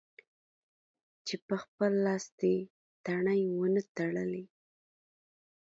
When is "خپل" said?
1.63-1.91